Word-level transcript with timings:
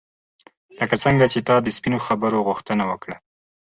لکه 0.79 0.95
څنګه 1.03 1.25
چې 1.31 1.39
تا 1.47 1.55
د 1.61 1.67
سپینو 1.75 1.99
خبرو 2.07 2.45
غوښتنه 2.47 2.83
وکړه. 2.91 3.15